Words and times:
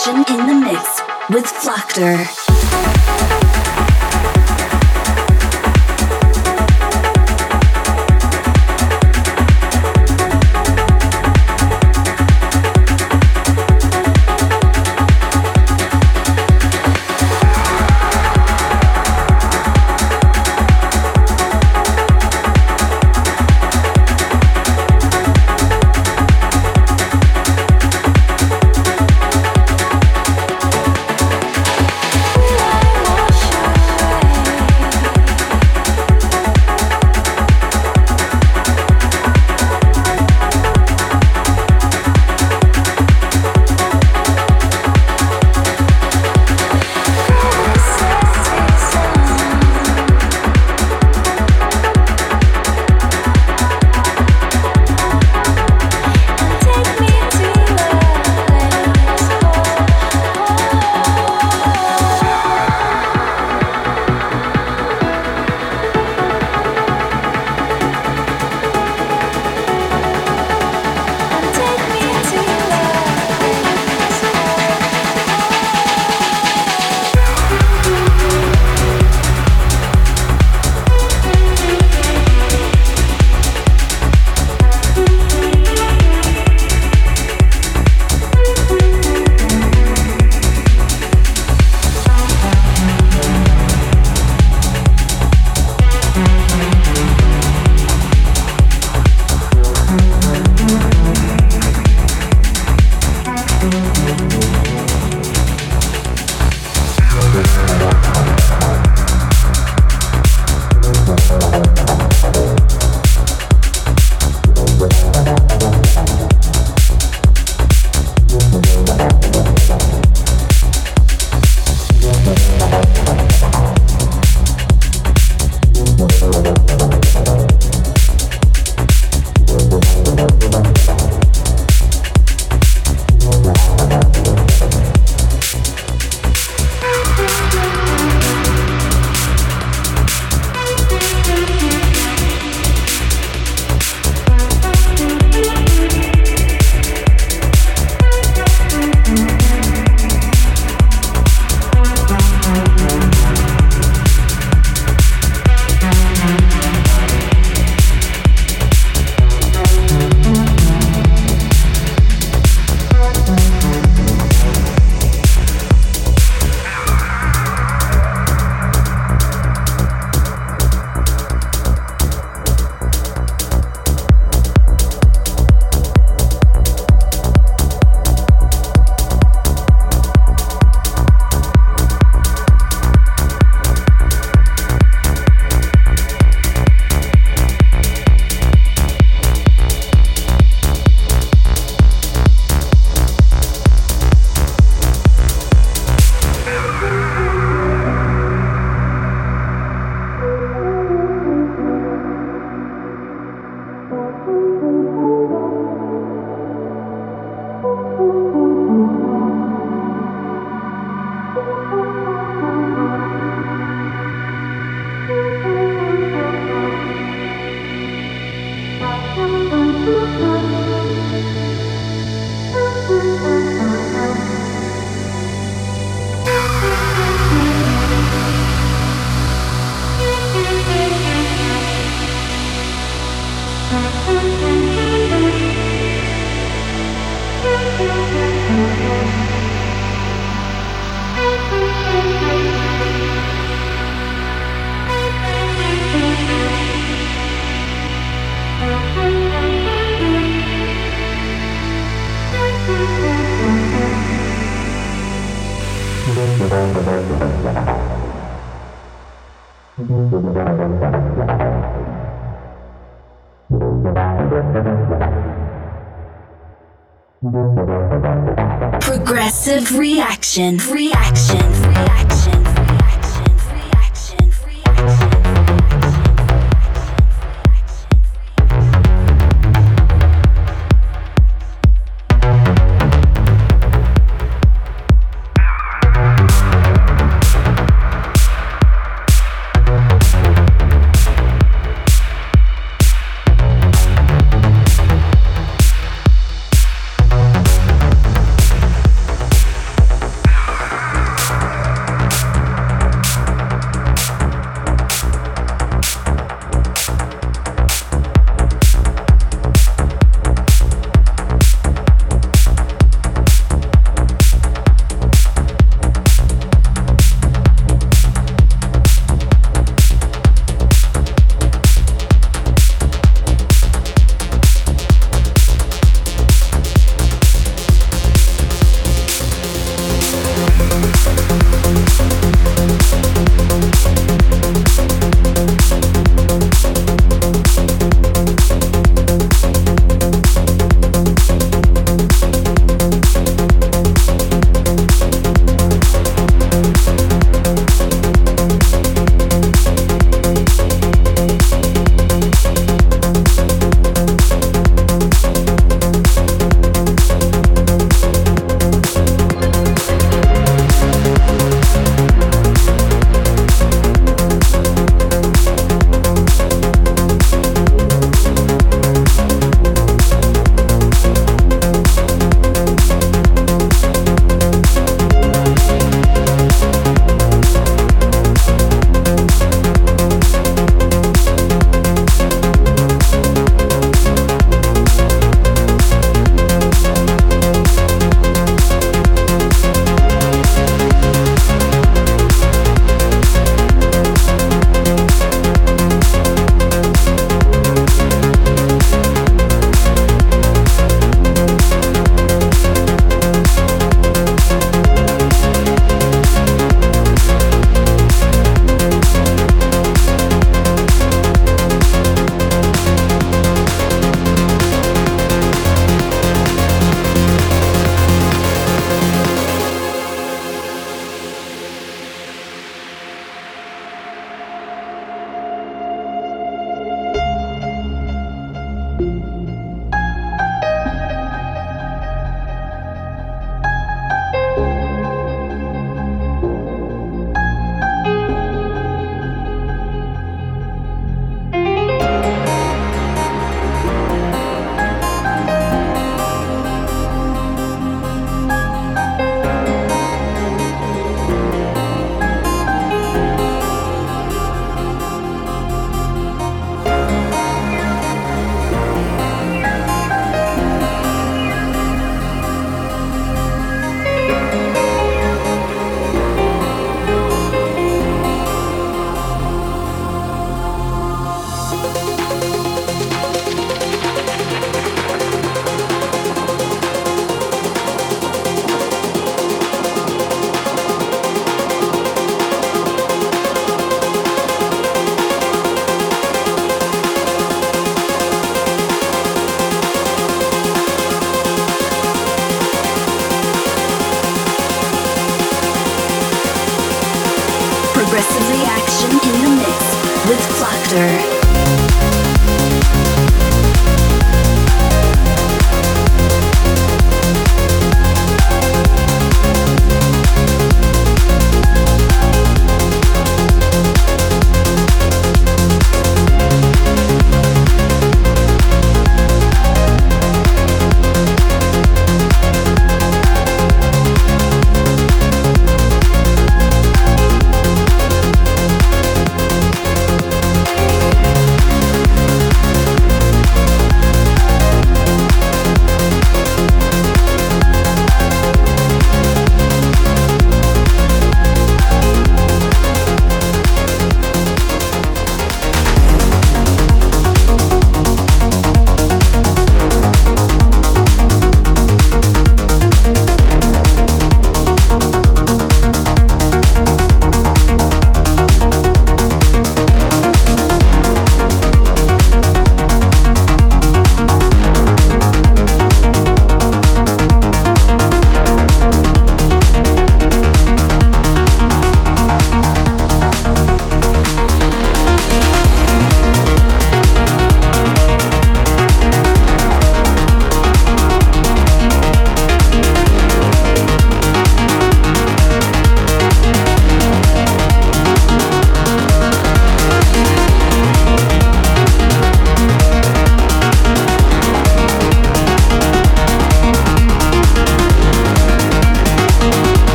session 0.00 0.24
in 0.28 0.46
the 0.46 0.54
mix 0.54 1.00
with 1.28 1.44
Flockter. 1.44 2.49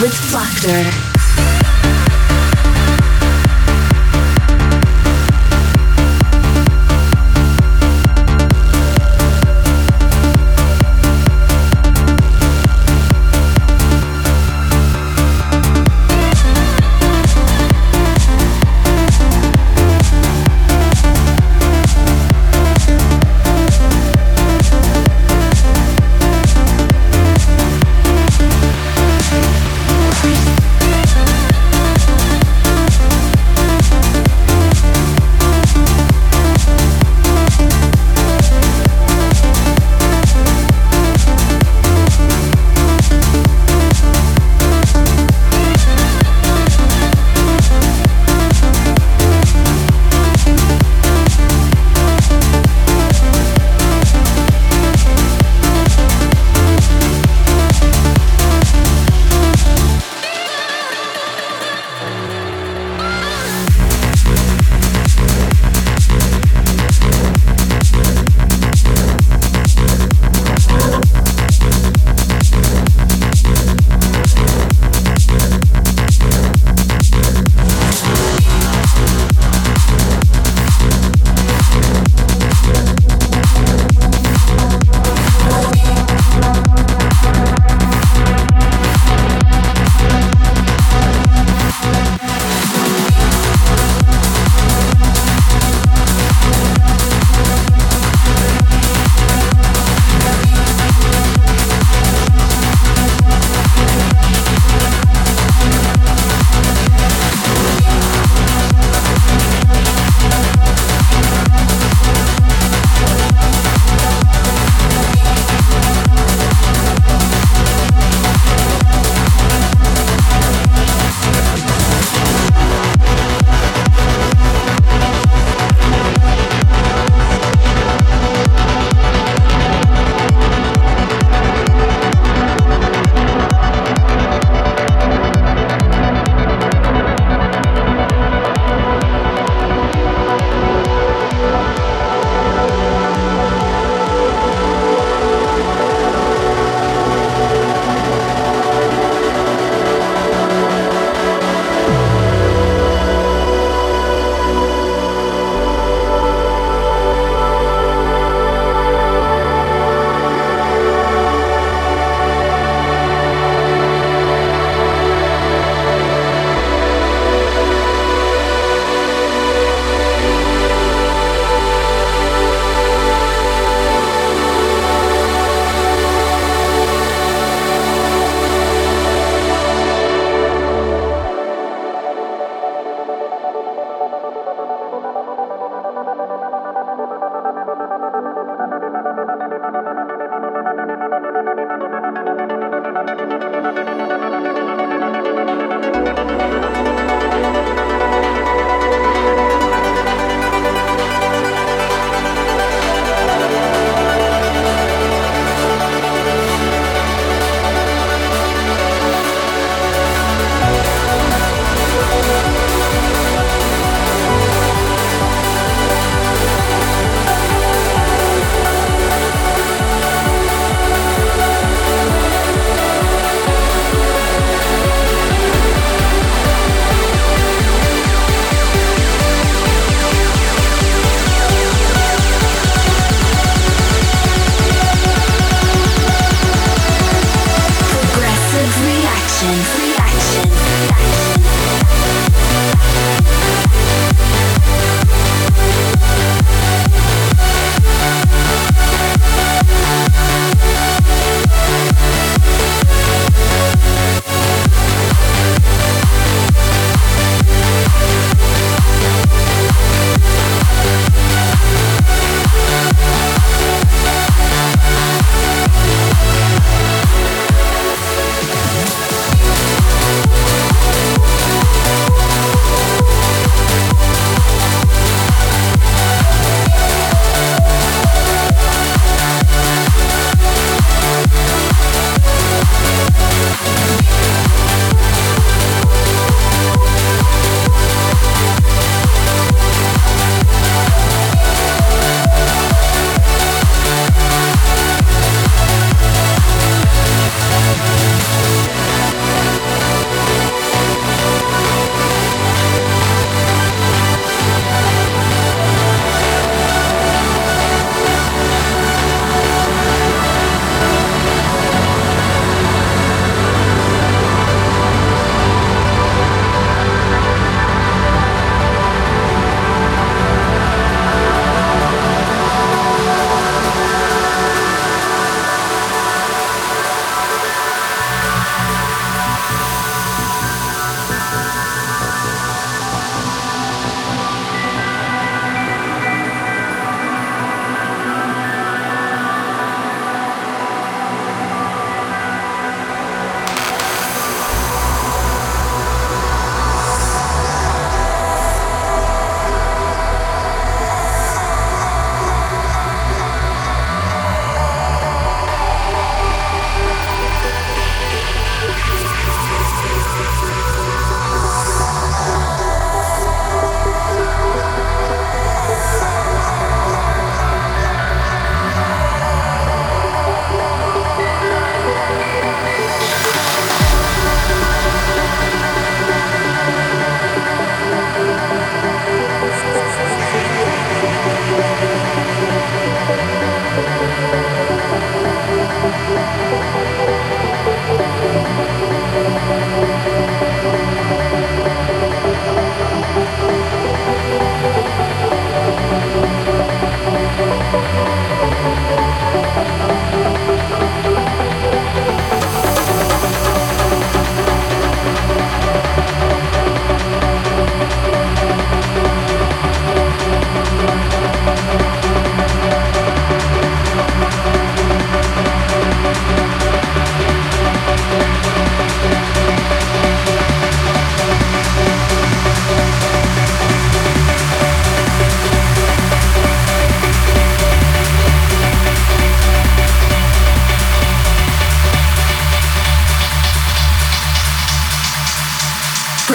With 0.00 0.14
Factor. 0.14 0.99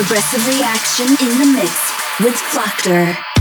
Progressive 0.07 0.47
reaction 0.59 1.07
in 1.07 1.39
the 1.39 1.57
mix 1.57 1.91
with 2.19 2.35
Factor. 2.35 3.34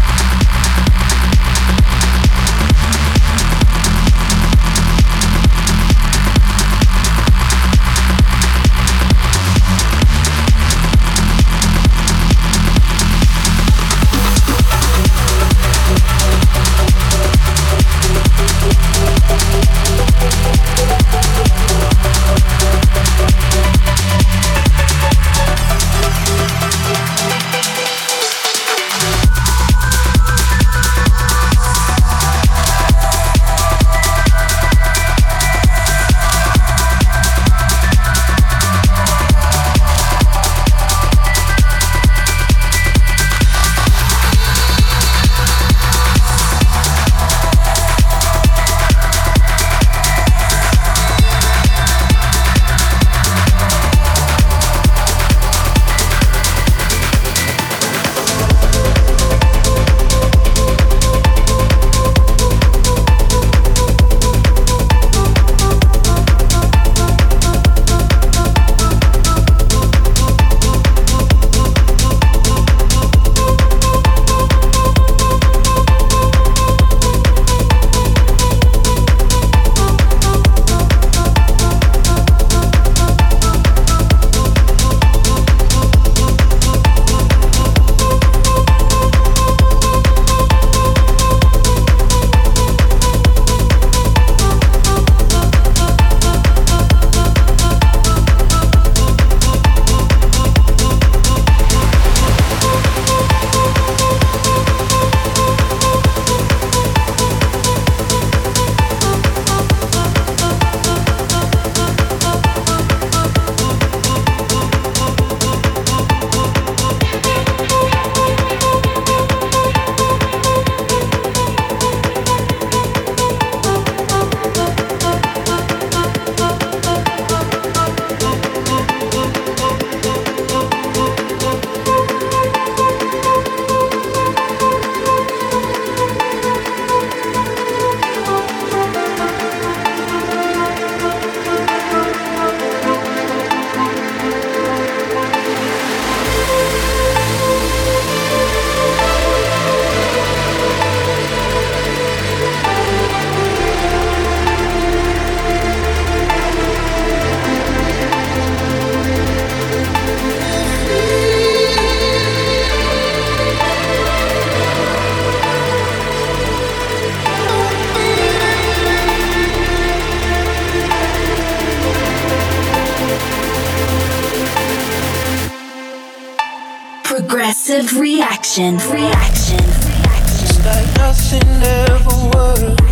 reaction, 178.57 178.77
reaction, 178.93 179.57
reaction. 179.59 180.65
Like 180.65 180.87
nothing 180.97 181.63
ever 181.63 182.31
worked. 182.37 182.84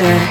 With 0.00 0.27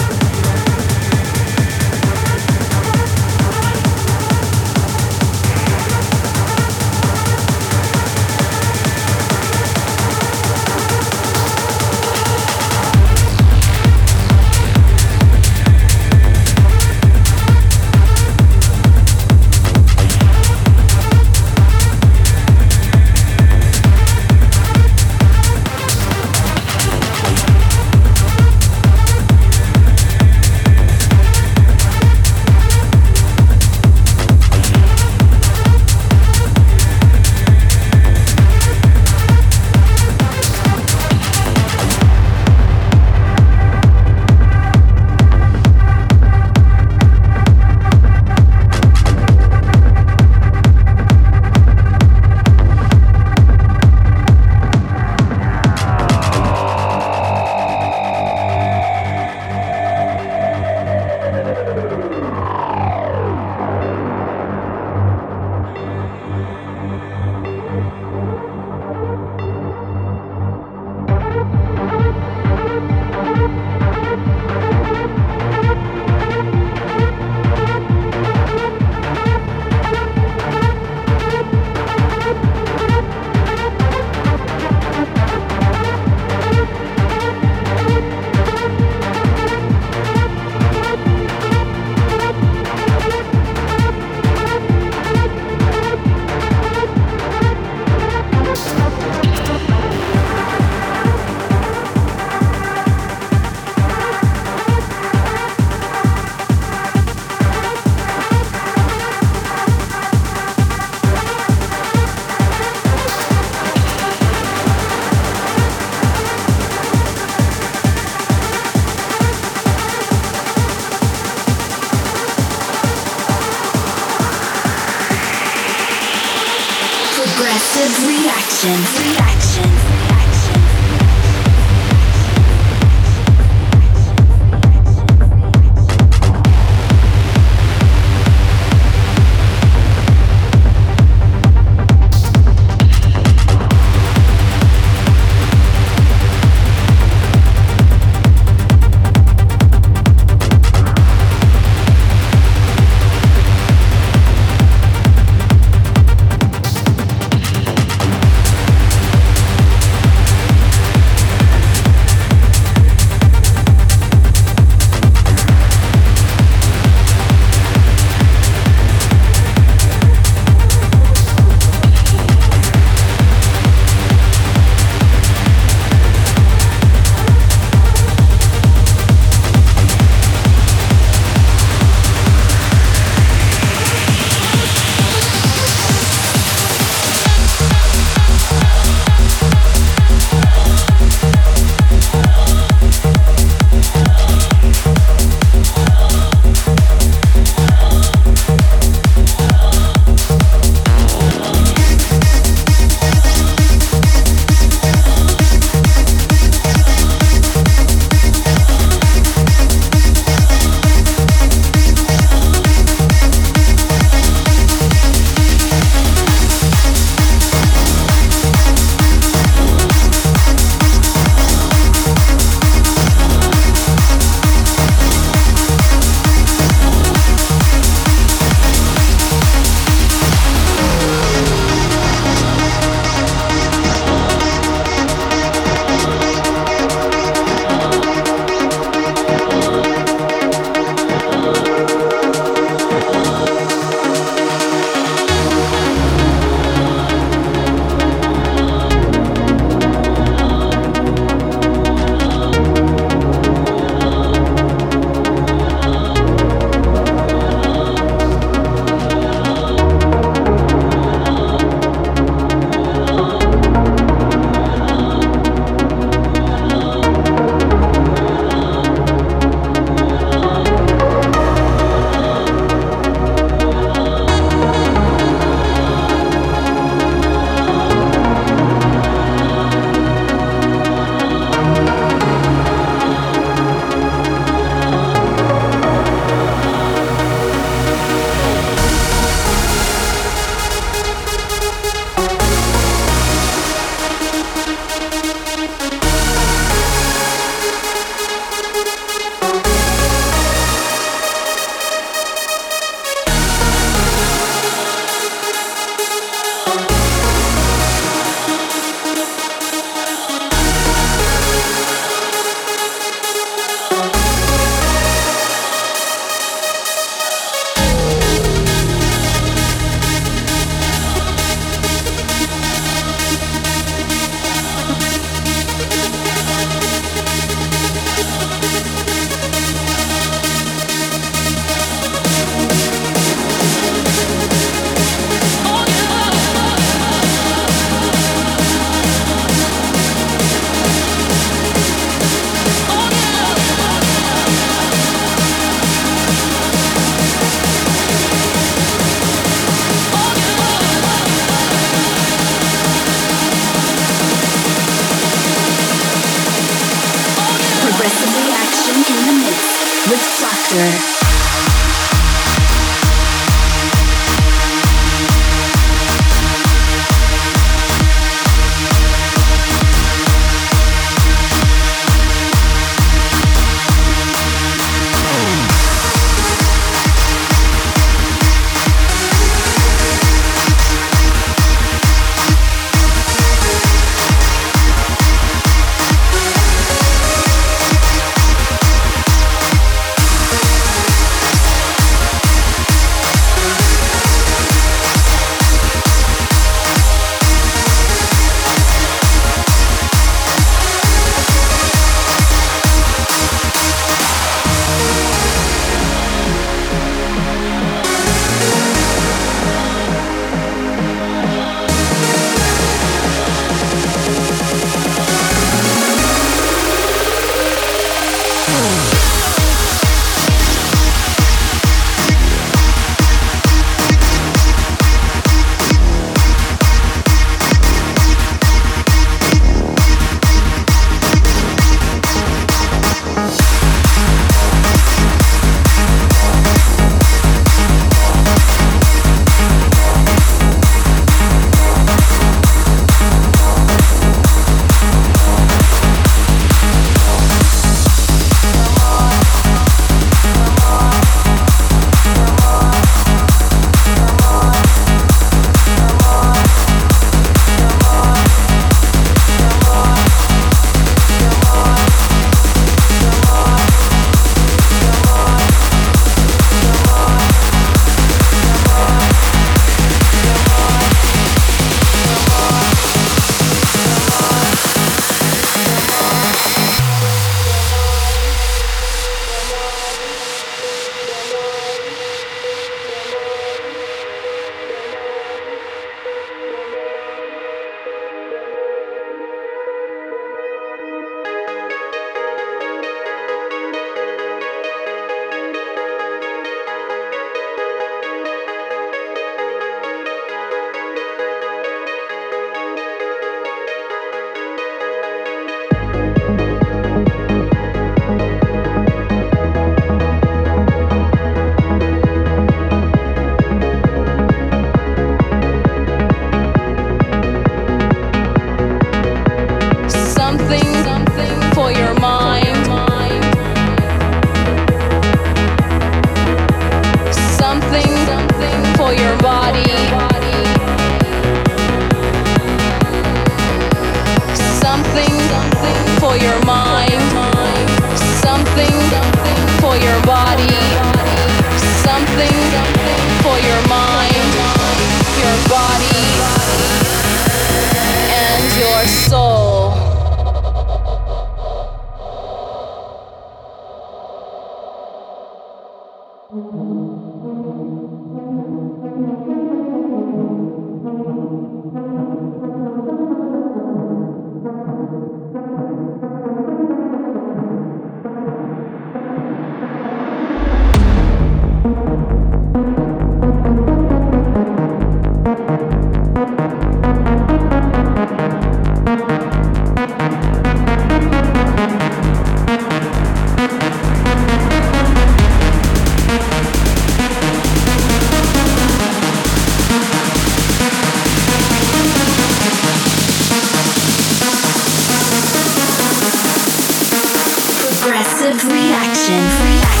Action. 598.93 599.39
Free 599.57 599.79
action. 599.79 600.00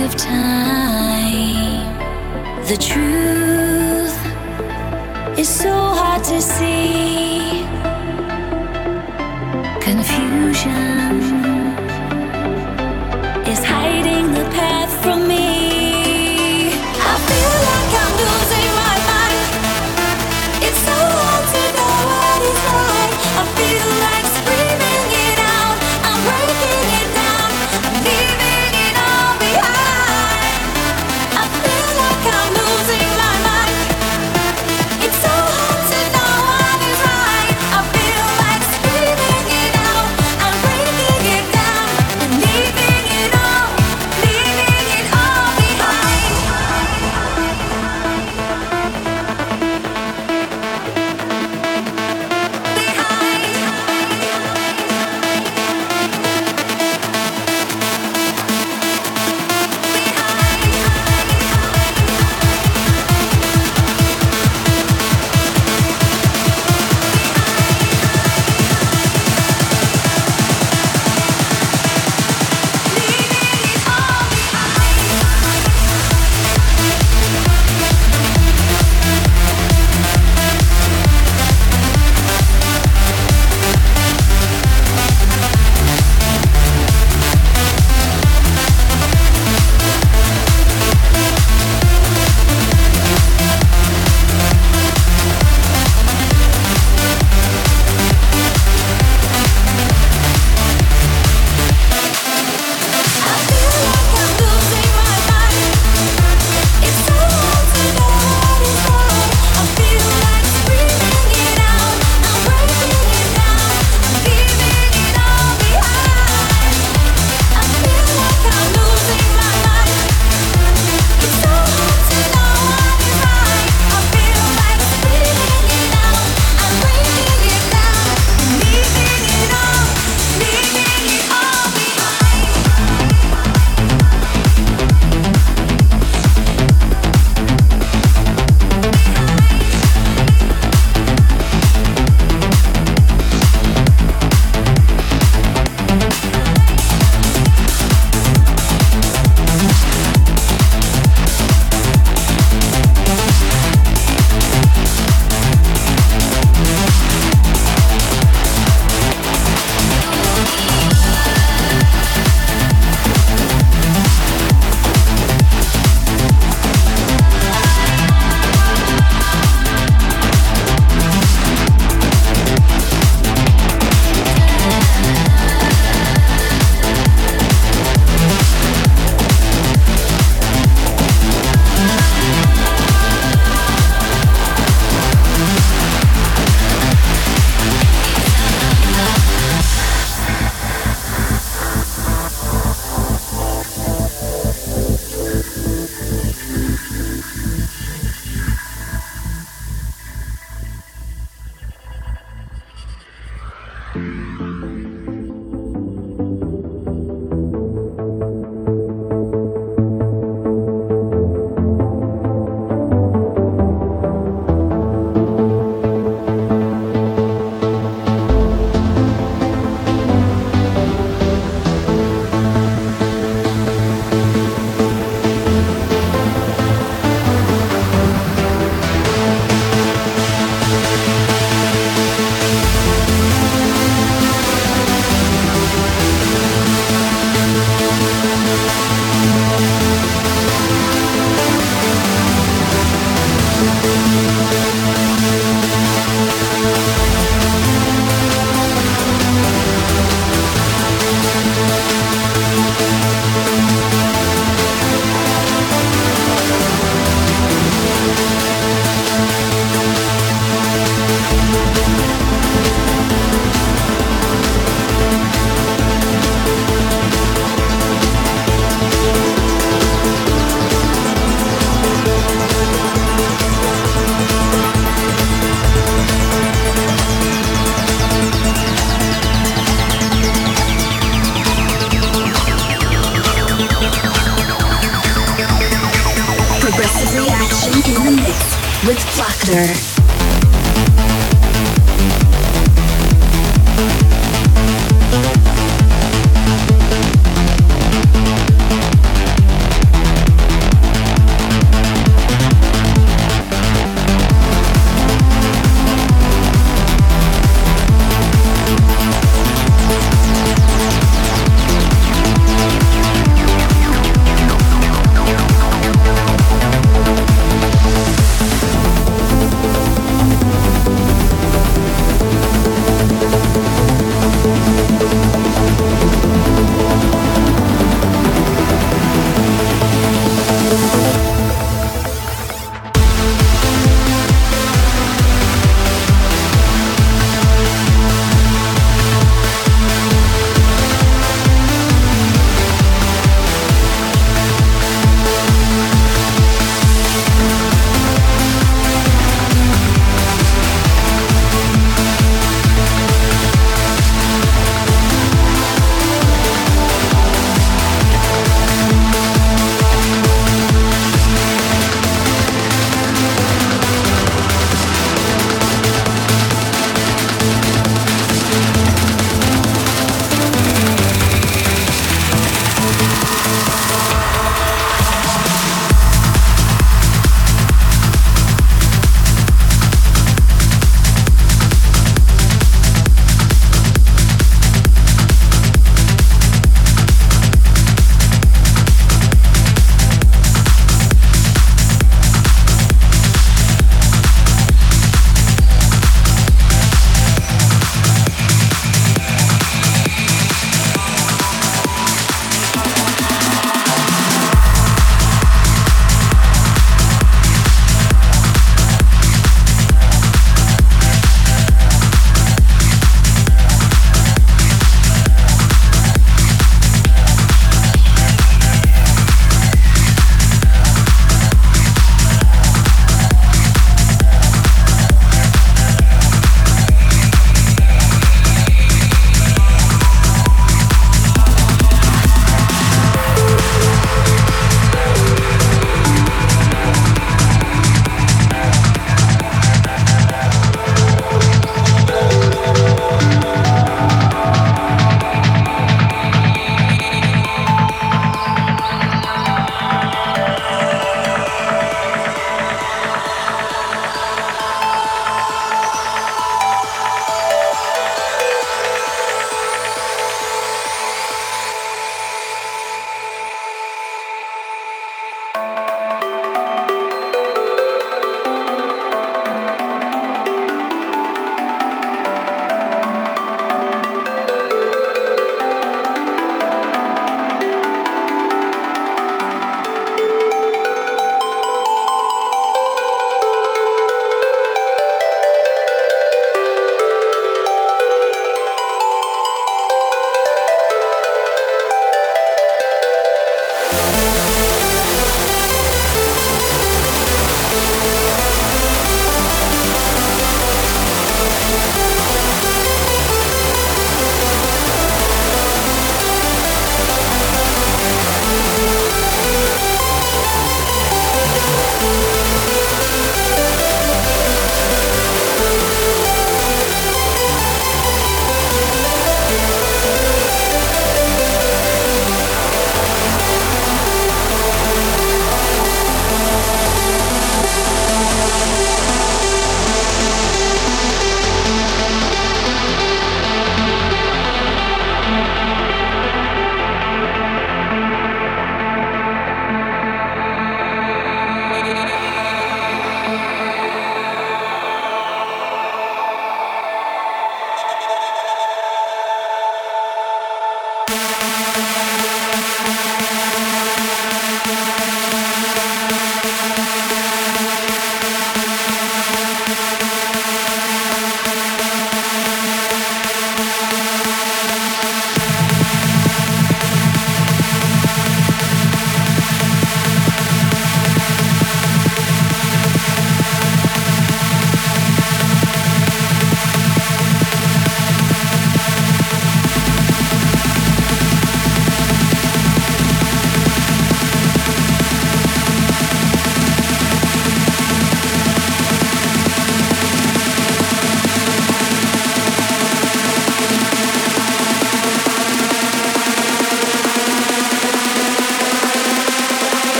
Of 0.00 0.16
time. 0.16 0.63